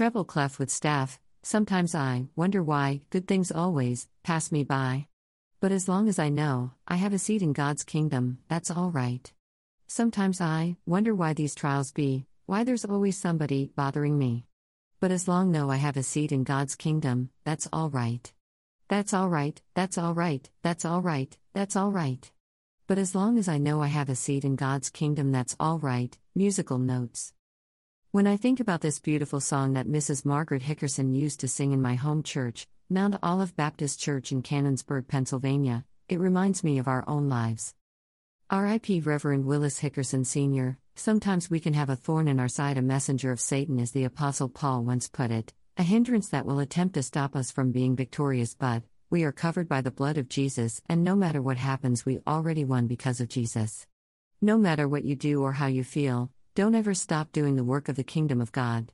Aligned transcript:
treble 0.00 0.24
clef 0.24 0.58
with 0.58 0.70
staff, 0.70 1.20
sometimes 1.42 1.94
I 1.94 2.24
wonder 2.34 2.62
why 2.62 3.02
good 3.10 3.28
things 3.28 3.52
always 3.52 4.08
pass 4.22 4.50
me 4.50 4.64
by. 4.64 5.06
But 5.60 5.72
as 5.72 5.90
long 5.90 6.08
as 6.08 6.18
I 6.18 6.30
know 6.30 6.72
I 6.88 6.96
have 6.96 7.12
a 7.12 7.18
seat 7.18 7.42
in 7.42 7.52
God's 7.52 7.84
kingdom, 7.84 8.38
that's 8.48 8.70
all 8.70 8.90
right. 8.90 9.30
Sometimes 9.88 10.40
I 10.40 10.76
wonder 10.86 11.14
why 11.14 11.34
these 11.34 11.54
trials 11.54 11.92
be, 11.92 12.24
why 12.46 12.64
there's 12.64 12.86
always 12.86 13.18
somebody 13.18 13.72
bothering 13.76 14.18
me. 14.18 14.46
But 15.00 15.10
as 15.10 15.28
long 15.28 15.52
know 15.52 15.70
I 15.70 15.76
have 15.76 15.98
a 15.98 16.02
seat 16.02 16.32
in 16.32 16.44
God's 16.44 16.76
kingdom, 16.76 17.28
that's 17.44 17.68
all 17.70 17.90
right. 17.90 18.32
That's 18.88 19.12
all 19.12 19.28
right, 19.28 19.60
that's 19.74 19.98
all 19.98 20.14
right, 20.14 20.48
that's 20.62 20.86
all 20.86 21.02
right, 21.02 21.36
that's 21.52 21.76
all 21.76 21.92
right. 21.92 22.32
But 22.86 22.96
as 22.96 23.14
long 23.14 23.36
as 23.36 23.48
I 23.48 23.58
know 23.58 23.82
I 23.82 23.88
have 23.88 24.08
a 24.08 24.16
seat 24.16 24.46
in 24.46 24.56
God's 24.56 24.88
kingdom, 24.88 25.30
that's 25.30 25.56
all 25.60 25.78
right. 25.78 26.16
Musical 26.34 26.78
notes. 26.78 27.34
When 28.12 28.26
I 28.26 28.36
think 28.36 28.58
about 28.58 28.80
this 28.80 28.98
beautiful 28.98 29.38
song 29.38 29.74
that 29.74 29.86
Mrs. 29.86 30.24
Margaret 30.24 30.62
Hickerson 30.62 31.14
used 31.14 31.38
to 31.40 31.48
sing 31.48 31.70
in 31.70 31.80
my 31.80 31.94
home 31.94 32.24
church, 32.24 32.66
Mount 32.88 33.14
Olive 33.22 33.54
Baptist 33.54 34.00
Church 34.00 34.32
in 34.32 34.42
Canonsburg, 34.42 35.06
Pennsylvania, 35.06 35.84
it 36.08 36.18
reminds 36.18 36.64
me 36.64 36.78
of 36.78 36.88
our 36.88 37.04
own 37.06 37.28
lives. 37.28 37.72
R.I.P. 38.50 39.02
Reverend 39.02 39.44
Willis 39.44 39.78
Hickerson 39.78 40.26
Sr. 40.26 40.76
Sometimes 40.96 41.48
we 41.48 41.60
can 41.60 41.74
have 41.74 41.88
a 41.88 41.94
thorn 41.94 42.26
in 42.26 42.40
our 42.40 42.48
side, 42.48 42.78
a 42.78 42.82
messenger 42.82 43.30
of 43.30 43.38
Satan, 43.38 43.78
as 43.78 43.92
the 43.92 44.02
Apostle 44.02 44.48
Paul 44.48 44.82
once 44.82 45.08
put 45.08 45.30
it, 45.30 45.52
a 45.76 45.84
hindrance 45.84 46.30
that 46.30 46.46
will 46.46 46.58
attempt 46.58 46.94
to 46.94 47.04
stop 47.04 47.36
us 47.36 47.52
from 47.52 47.70
being 47.70 47.94
victorious, 47.94 48.54
but 48.54 48.82
we 49.08 49.22
are 49.22 49.30
covered 49.30 49.68
by 49.68 49.82
the 49.82 49.92
blood 49.92 50.18
of 50.18 50.28
Jesus, 50.28 50.82
and 50.88 51.04
no 51.04 51.14
matter 51.14 51.40
what 51.40 51.58
happens, 51.58 52.04
we 52.04 52.18
already 52.26 52.64
won 52.64 52.88
because 52.88 53.20
of 53.20 53.28
Jesus. 53.28 53.86
No 54.40 54.58
matter 54.58 54.88
what 54.88 55.04
you 55.04 55.14
do 55.14 55.44
or 55.44 55.52
how 55.52 55.66
you 55.66 55.84
feel, 55.84 56.32
don't 56.56 56.74
ever 56.74 56.94
stop 56.94 57.30
doing 57.30 57.54
the 57.54 57.62
work 57.62 57.88
of 57.88 57.94
the 57.94 58.02
kingdom 58.02 58.40
of 58.40 58.50
God. 58.50 58.90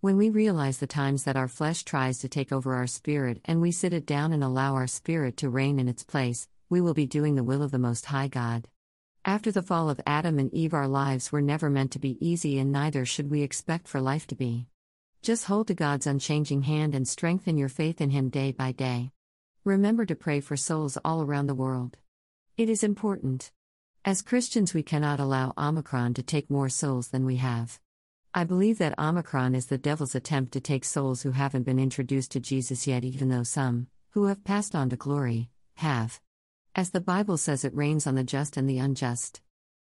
When 0.00 0.16
we 0.16 0.30
realize 0.30 0.78
the 0.78 0.86
times 0.86 1.24
that 1.24 1.36
our 1.36 1.48
flesh 1.48 1.82
tries 1.82 2.18
to 2.20 2.30
take 2.30 2.50
over 2.50 2.74
our 2.74 2.86
spirit 2.86 3.42
and 3.44 3.60
we 3.60 3.72
sit 3.72 3.92
it 3.92 4.06
down 4.06 4.32
and 4.32 4.42
allow 4.42 4.74
our 4.74 4.86
spirit 4.86 5.36
to 5.38 5.50
reign 5.50 5.78
in 5.78 5.86
its 5.86 6.02
place, 6.02 6.48
we 6.70 6.80
will 6.80 6.94
be 6.94 7.04
doing 7.04 7.34
the 7.34 7.44
will 7.44 7.62
of 7.62 7.72
the 7.72 7.78
Most 7.78 8.06
High 8.06 8.28
God. 8.28 8.68
After 9.22 9.52
the 9.52 9.62
fall 9.62 9.90
of 9.90 10.00
Adam 10.06 10.38
and 10.38 10.52
Eve, 10.54 10.72
our 10.72 10.88
lives 10.88 11.30
were 11.30 11.42
never 11.42 11.68
meant 11.68 11.90
to 11.92 11.98
be 11.98 12.16
easy, 12.26 12.58
and 12.58 12.72
neither 12.72 13.04
should 13.04 13.30
we 13.30 13.42
expect 13.42 13.86
for 13.86 14.00
life 14.00 14.26
to 14.28 14.34
be. 14.34 14.66
Just 15.20 15.44
hold 15.44 15.66
to 15.66 15.74
God's 15.74 16.06
unchanging 16.06 16.62
hand 16.62 16.94
and 16.94 17.06
strengthen 17.06 17.58
your 17.58 17.68
faith 17.68 18.00
in 18.00 18.10
Him 18.10 18.30
day 18.30 18.52
by 18.52 18.72
day. 18.72 19.10
Remember 19.62 20.06
to 20.06 20.14
pray 20.14 20.40
for 20.40 20.56
souls 20.56 20.96
all 21.04 21.22
around 21.22 21.48
the 21.48 21.54
world. 21.54 21.98
It 22.56 22.70
is 22.70 22.82
important. 22.82 23.50
As 24.06 24.20
Christians, 24.20 24.74
we 24.74 24.82
cannot 24.82 25.18
allow 25.18 25.54
Omicron 25.56 26.12
to 26.14 26.22
take 26.22 26.50
more 26.50 26.68
souls 26.68 27.08
than 27.08 27.24
we 27.24 27.36
have. 27.36 27.80
I 28.34 28.44
believe 28.44 28.76
that 28.76 28.98
Omicron 28.98 29.54
is 29.54 29.66
the 29.66 29.78
devil's 29.78 30.14
attempt 30.14 30.52
to 30.52 30.60
take 30.60 30.84
souls 30.84 31.22
who 31.22 31.30
haven't 31.30 31.62
been 31.62 31.78
introduced 31.78 32.32
to 32.32 32.40
Jesus 32.40 32.86
yet, 32.86 33.02
even 33.02 33.30
though 33.30 33.44
some, 33.44 33.86
who 34.10 34.26
have 34.26 34.44
passed 34.44 34.74
on 34.74 34.90
to 34.90 34.96
glory, 34.96 35.48
have. 35.76 36.20
As 36.74 36.90
the 36.90 37.00
Bible 37.00 37.38
says, 37.38 37.64
it 37.64 37.74
rains 37.74 38.06
on 38.06 38.14
the 38.14 38.24
just 38.24 38.58
and 38.58 38.68
the 38.68 38.76
unjust. 38.76 39.40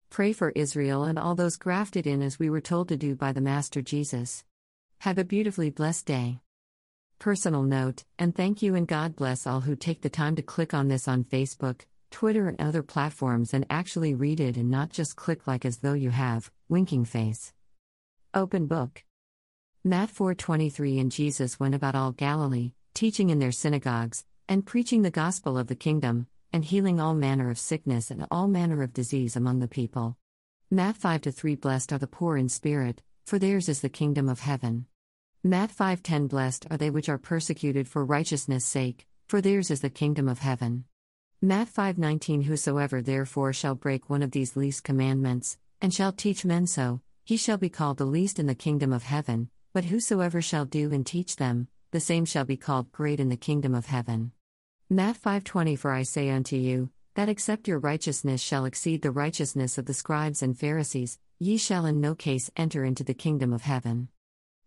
Pray 0.09 0.33
for 0.33 0.49
Israel 0.55 1.03
and 1.03 1.19
all 1.19 1.35
those 1.35 1.55
grafted 1.55 2.07
in 2.07 2.23
as 2.23 2.39
we 2.39 2.49
were 2.49 2.59
told 2.59 2.89
to 2.89 2.97
do 2.97 3.13
by 3.13 3.31
the 3.31 3.39
Master 3.39 3.83
Jesus. 3.83 4.43
Have 4.99 5.19
a 5.19 5.23
beautifully 5.23 5.69
blessed 5.69 6.07
day. 6.07 6.39
Personal 7.19 7.61
note, 7.61 8.03
and 8.17 8.35
thank 8.35 8.63
you 8.63 8.73
and 8.73 8.87
God 8.87 9.15
bless 9.15 9.45
all 9.45 9.61
who 9.61 9.75
take 9.75 10.01
the 10.01 10.09
time 10.09 10.35
to 10.37 10.41
click 10.41 10.73
on 10.73 10.87
this 10.87 11.07
on 11.07 11.23
Facebook, 11.23 11.81
Twitter, 12.11 12.47
and 12.47 12.59
other 12.59 12.83
platforms 12.83 13.53
and 13.53 13.65
actually 13.69 14.13
read 14.13 14.39
it 14.39 14.57
and 14.57 14.69
not 14.69 14.89
just 14.89 15.15
click 15.15 15.47
like 15.47 15.65
as 15.65 15.77
though 15.77 15.93
you 15.93 16.09
have, 16.09 16.51
winking 16.69 17.05
face. 17.05 17.53
Open 18.33 18.67
book. 18.67 19.03
Matt 19.83 20.09
4:23 20.09 20.99
And 20.99 21.11
Jesus 21.11 21.59
went 21.59 21.75
about 21.75 21.95
all 21.95 22.11
Galilee, 22.11 22.73
teaching 22.93 23.29
in 23.29 23.39
their 23.39 23.51
synagogues, 23.51 24.25
and 24.49 24.65
preaching 24.65 25.01
the 25.01 25.11
gospel 25.11 25.57
of 25.57 25.67
the 25.67 25.75
kingdom, 25.75 26.27
and 26.51 26.65
healing 26.65 26.99
all 26.99 27.13
manner 27.13 27.49
of 27.49 27.59
sickness 27.59 28.11
and 28.11 28.25
all 28.31 28.47
manner 28.47 28.81
of 28.83 28.93
disease 28.93 29.35
among 29.35 29.59
the 29.59 29.67
people. 29.67 30.17
Matt 30.69 30.97
5 30.97 31.21
3 31.21 31.55
Blessed 31.55 31.93
are 31.93 31.97
the 31.97 32.07
poor 32.07 32.37
in 32.37 32.49
spirit, 32.49 33.01
for 33.25 33.39
theirs 33.39 33.69
is 33.69 33.81
the 33.81 33.89
kingdom 33.89 34.27
of 34.27 34.39
heaven. 34.39 34.85
Matt 35.43 35.71
5:10 35.71 36.27
Blessed 36.27 36.67
are 36.69 36.77
they 36.77 36.89
which 36.89 37.07
are 37.07 37.17
persecuted 37.17 37.87
for 37.87 38.03
righteousness' 38.03 38.65
sake, 38.65 39.07
for 39.27 39.39
theirs 39.39 39.71
is 39.71 39.81
the 39.81 39.89
kingdom 39.89 40.27
of 40.27 40.39
heaven. 40.39 40.85
Matt 41.41 41.69
5:19 41.69 42.45
Whosoever 42.45 42.99
therefore 42.99 43.53
shall 43.53 43.75
break 43.75 44.09
one 44.09 44.23
of 44.23 44.31
these 44.31 44.55
least 44.55 44.83
commandments, 44.83 45.59
and 45.79 45.93
shall 45.93 46.11
teach 46.11 46.43
men 46.43 46.65
so, 46.65 47.01
he 47.23 47.37
shall 47.37 47.59
be 47.59 47.69
called 47.69 47.97
the 47.97 48.05
least 48.05 48.39
in 48.39 48.47
the 48.47 48.55
kingdom 48.55 48.91
of 48.91 49.03
heaven, 49.03 49.51
but 49.71 49.85
whosoever 49.85 50.41
shall 50.41 50.65
do 50.65 50.91
and 50.91 51.05
teach 51.05 51.35
them, 51.35 51.67
the 51.91 51.99
same 51.99 52.25
shall 52.25 52.43
be 52.43 52.57
called 52.57 52.91
great 52.91 53.19
in 53.19 53.29
the 53.29 53.37
kingdom 53.37 53.75
of 53.75 53.85
heaven. 53.85 54.31
Matt 54.89 55.15
5:20 55.21 55.77
For 55.77 55.91
I 55.91 56.01
say 56.01 56.31
unto 56.31 56.55
you, 56.55 56.89
that 57.13 57.29
except 57.29 57.67
your 57.67 57.77
righteousness 57.77 58.41
shall 58.41 58.65
exceed 58.65 59.03
the 59.03 59.11
righteousness 59.11 59.77
of 59.77 59.85
the 59.85 59.93
scribes 59.93 60.41
and 60.41 60.57
Pharisees, 60.57 61.19
ye 61.37 61.57
shall 61.57 61.85
in 61.85 62.01
no 62.01 62.15
case 62.15 62.49
enter 62.57 62.83
into 62.83 63.03
the 63.03 63.13
kingdom 63.13 63.53
of 63.53 63.61
heaven. 63.61 64.07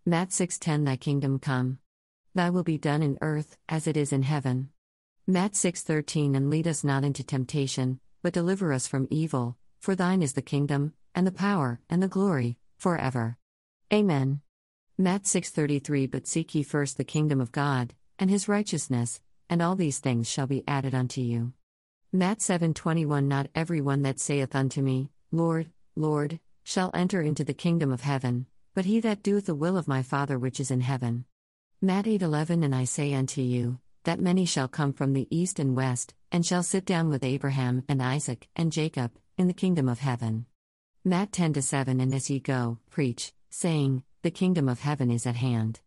Matt 0.06 0.28
6:10 0.28 0.84
Thy 0.84 0.96
kingdom 0.96 1.40
come. 1.40 1.80
Thy 2.32 2.48
will 2.48 2.62
be 2.62 2.78
done 2.78 3.02
in 3.02 3.18
earth 3.20 3.56
as 3.68 3.88
it 3.88 3.96
is 3.96 4.12
in 4.12 4.22
heaven. 4.22 4.70
Matt 5.30 5.52
6:13 5.52 6.34
And 6.34 6.50
lead 6.50 6.66
us 6.66 6.82
not 6.82 7.04
into 7.04 7.22
temptation, 7.22 8.00
but 8.20 8.32
deliver 8.32 8.72
us 8.72 8.88
from 8.88 9.06
evil, 9.12 9.56
for 9.78 9.94
thine 9.94 10.22
is 10.22 10.32
the 10.32 10.42
kingdom, 10.42 10.92
and 11.14 11.24
the 11.24 11.30
power, 11.30 11.80
and 11.88 12.02
the 12.02 12.08
glory, 12.08 12.58
forever. 12.78 13.38
Amen. 13.92 14.40
Matt 14.98 15.28
6:33 15.28 16.10
But 16.10 16.26
seek 16.26 16.52
ye 16.56 16.64
first 16.64 16.96
the 16.96 17.04
kingdom 17.04 17.40
of 17.40 17.52
God, 17.52 17.94
and 18.18 18.28
his 18.28 18.48
righteousness, 18.48 19.20
and 19.48 19.62
all 19.62 19.76
these 19.76 20.00
things 20.00 20.28
shall 20.28 20.48
be 20.48 20.64
added 20.66 20.96
unto 20.96 21.20
you. 21.20 21.52
Matt 22.10 22.40
7:21 22.40 23.28
Not 23.28 23.50
every 23.54 23.80
one 23.80 24.02
that 24.02 24.18
saith 24.18 24.56
unto 24.56 24.82
me, 24.82 25.12
Lord, 25.30 25.70
Lord, 25.94 26.40
shall 26.64 26.90
enter 26.92 27.22
into 27.22 27.44
the 27.44 27.54
kingdom 27.54 27.92
of 27.92 28.00
heaven, 28.00 28.46
but 28.74 28.84
he 28.84 28.98
that 28.98 29.22
doeth 29.22 29.46
the 29.46 29.54
will 29.54 29.76
of 29.76 29.86
my 29.86 30.02
Father 30.02 30.40
which 30.40 30.58
is 30.58 30.72
in 30.72 30.80
heaven. 30.80 31.24
Matt 31.80 32.06
8:11 32.06 32.64
And 32.64 32.74
I 32.74 32.82
say 32.82 33.14
unto 33.14 33.42
you, 33.42 33.78
that 34.04 34.20
many 34.20 34.44
shall 34.44 34.68
come 34.68 34.92
from 34.92 35.12
the 35.12 35.28
east 35.30 35.58
and 35.58 35.76
west, 35.76 36.14
and 36.32 36.44
shall 36.44 36.62
sit 36.62 36.84
down 36.84 37.08
with 37.08 37.24
Abraham 37.24 37.84
and 37.88 38.02
Isaac 38.02 38.48
and 38.56 38.72
Jacob 38.72 39.12
in 39.36 39.46
the 39.46 39.52
kingdom 39.52 39.88
of 39.88 40.00
heaven. 40.00 40.46
Matt 41.04 41.32
10 41.32 41.60
7 41.60 42.00
And 42.00 42.14
as 42.14 42.30
ye 42.30 42.40
go, 42.40 42.78
preach, 42.90 43.32
saying, 43.50 44.02
The 44.22 44.30
kingdom 44.30 44.68
of 44.68 44.80
heaven 44.80 45.10
is 45.10 45.26
at 45.26 45.36
hand. 45.36 45.80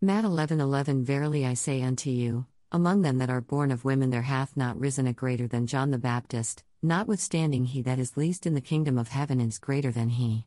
Matt 0.00 0.24
11 0.24 0.60
11 0.60 1.04
Verily 1.04 1.46
I 1.46 1.54
say 1.54 1.82
unto 1.82 2.10
you, 2.10 2.46
among 2.72 3.02
them 3.02 3.18
that 3.18 3.30
are 3.30 3.40
born 3.40 3.70
of 3.70 3.84
women 3.84 4.10
there 4.10 4.22
hath 4.22 4.56
not 4.56 4.78
risen 4.78 5.06
a 5.06 5.12
greater 5.12 5.46
than 5.46 5.66
John 5.66 5.90
the 5.90 5.98
Baptist, 5.98 6.64
notwithstanding 6.82 7.66
he 7.66 7.82
that 7.82 7.98
is 7.98 8.16
least 8.16 8.46
in 8.46 8.54
the 8.54 8.60
kingdom 8.60 8.98
of 8.98 9.08
heaven 9.08 9.40
is 9.40 9.58
greater 9.58 9.92
than 9.92 10.08
he. 10.10 10.46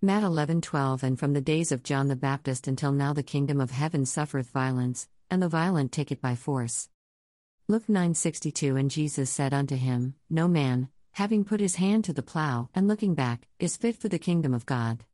Matt 0.00 0.22
11:12 0.22 1.02
And 1.02 1.18
from 1.18 1.32
the 1.32 1.40
days 1.40 1.72
of 1.72 1.82
John 1.82 2.08
the 2.08 2.16
Baptist 2.16 2.68
until 2.68 2.92
now 2.92 3.12
the 3.12 3.22
kingdom 3.22 3.60
of 3.60 3.70
heaven 3.70 4.04
suffereth 4.04 4.50
violence, 4.50 5.08
and 5.30 5.42
the 5.42 5.48
violent 5.48 5.92
take 5.92 6.12
it 6.12 6.20
by 6.20 6.34
force. 6.34 6.88
Luke 7.66 7.86
9:62 7.88 8.78
And 8.78 8.90
Jesus 8.90 9.30
said 9.30 9.54
unto 9.54 9.76
him, 9.76 10.14
No 10.28 10.48
man, 10.48 10.88
having 11.12 11.44
put 11.44 11.60
his 11.60 11.76
hand 11.76 12.04
to 12.04 12.12
the 12.12 12.22
plough 12.22 12.68
and 12.74 12.86
looking 12.86 13.14
back, 13.14 13.48
is 13.58 13.76
fit 13.76 13.96
for 13.96 14.08
the 14.08 14.18
kingdom 14.18 14.52
of 14.52 14.66
God. 14.66 15.04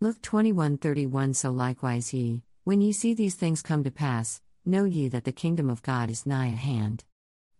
Luke 0.00 0.20
21:31 0.22 1.34
So 1.34 1.50
likewise 1.50 2.12
ye, 2.12 2.42
when 2.64 2.80
ye 2.80 2.92
see 2.92 3.14
these 3.14 3.36
things 3.36 3.62
come 3.62 3.84
to 3.84 3.90
pass, 3.90 4.40
Know 4.64 4.84
ye 4.84 5.08
that 5.08 5.24
the 5.24 5.32
kingdom 5.32 5.68
of 5.68 5.82
God 5.82 6.08
is 6.08 6.24
nigh 6.24 6.48
at 6.48 6.58
hand. 6.58 7.04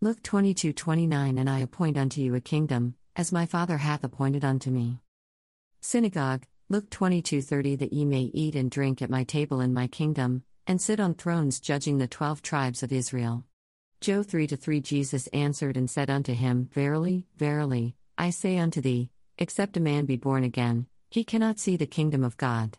Luke 0.01 0.23
22 0.23 0.73
29 0.73 1.37
And 1.37 1.51
I 1.51 1.59
appoint 1.59 1.97
unto 1.97 2.21
you 2.21 2.37
a 2.37 2.41
kingdom, 2.41 2.95
as 3.17 3.33
my 3.33 3.45
Father 3.45 3.79
hath 3.79 4.05
appointed 4.05 4.45
unto 4.45 4.71
me. 4.71 5.01
Synagogue, 5.81 6.47
Luke 6.69 6.91
22 6.91 7.43
30 7.43 7.77
That 7.77 7.93
ye 7.93 8.05
may 8.05 8.31
eat 8.33 8.55
and 8.55 8.71
drink 8.71 9.03
at 9.03 9.11
my 9.11 9.25
table 9.25 9.61
in 9.61 9.75
my 9.75 9.89
kingdom, 9.89 10.45
and 10.67 10.81
sit 10.81 11.01
on 11.01 11.15
thrones 11.15 11.61
judging 11.61 11.99
the 11.99 12.07
twelve 12.07 12.43
tribes 12.43 12.83
of 12.83 12.93
Israel. 12.93 13.45
Joe 14.01 14.23
3 14.23 14.47
3 14.47 14.81
Jesus 14.81 15.27
answered 15.29 15.77
and 15.77 15.89
said 15.89 16.11
unto 16.11 16.35
him, 16.35 16.69
Verily, 16.73 17.27
verily, 17.37 17.95
I 18.19 18.31
say 18.31 18.59
unto 18.59 18.81
thee, 18.81 19.11
except 19.39 19.77
a 19.77 19.81
man 19.81 20.07
be 20.07 20.17
born 20.17 20.45
again, 20.45 20.87
he 21.11 21.25
cannot 21.25 21.59
see 21.59 21.77
the 21.77 21.87
kingdom 21.87 22.25
of 22.25 22.37
God. 22.37 22.79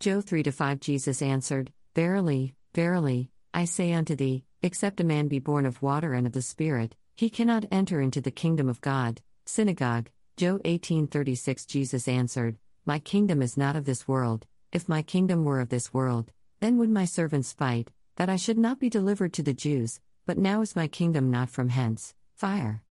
Joe 0.00 0.20
3 0.20 0.42
5 0.42 0.80
Jesus 0.80 1.22
answered, 1.22 1.72
Verily, 1.94 2.54
verily, 2.74 3.30
I 3.52 3.64
say 3.64 3.92
unto 3.92 4.14
thee, 4.14 4.44
except 4.62 5.00
a 5.00 5.04
man 5.04 5.28
be 5.28 5.38
born 5.38 5.66
of 5.66 5.82
water 5.82 6.14
and 6.14 6.26
of 6.26 6.32
the 6.32 6.42
Spirit, 6.42 6.94
he 7.16 7.30
cannot 7.30 7.66
enter 7.70 8.00
into 8.00 8.20
the 8.20 8.30
kingdom 8.30 8.68
of 8.68 8.80
God. 8.80 9.20
Synagogue, 9.46 10.10
Joe 10.36 10.58
18:36 10.64 11.66
Jesus 11.66 12.06
answered, 12.06 12.58
My 12.86 12.98
kingdom 12.98 13.42
is 13.42 13.56
not 13.56 13.74
of 13.74 13.86
this 13.86 14.06
world, 14.06 14.46
if 14.72 14.88
my 14.88 15.02
kingdom 15.02 15.44
were 15.44 15.60
of 15.60 15.68
this 15.68 15.92
world, 15.92 16.30
then 16.60 16.78
would 16.78 16.90
my 16.90 17.04
servants 17.04 17.52
fight, 17.52 17.90
that 18.16 18.28
I 18.28 18.36
should 18.36 18.58
not 18.58 18.80
be 18.80 18.90
delivered 18.90 19.32
to 19.34 19.42
the 19.42 19.54
Jews, 19.54 20.00
but 20.26 20.38
now 20.38 20.60
is 20.60 20.76
my 20.76 20.88
kingdom 20.88 21.30
not 21.30 21.50
from 21.50 21.68
hence. 21.68 22.14
Fire. 22.34 22.82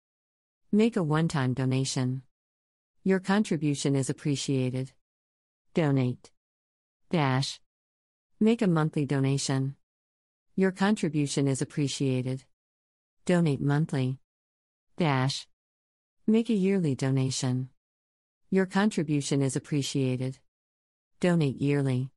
Make 0.72 0.98
a 0.98 1.04
one-time 1.04 1.54
donation. 1.54 2.22
Your 3.04 3.20
contribution 3.20 3.96
is 3.96 4.10
appreciated. 4.10 4.92
Donate. 5.74 6.32
Dash. 7.10 7.60
Make 8.40 8.62
a 8.62 8.68
monthly 8.68 9.06
donation. 9.06 9.76
Your 10.56 10.72
contribution 10.72 11.48
is 11.48 11.62
appreciated. 11.62 12.44
Donate 13.26 13.62
monthly. 13.62 14.18
Dash. 14.98 15.48
Make 16.26 16.50
a 16.50 16.54
yearly 16.54 16.96
donation. 16.96 17.70
Your 18.50 18.66
contribution 18.66 19.42
is 19.42 19.56
appreciated. 19.56 20.40
Donate 21.20 21.62
yearly. 21.62 22.10